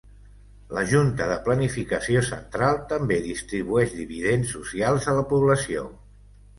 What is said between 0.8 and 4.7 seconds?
junta de planificació central també distribueix dividends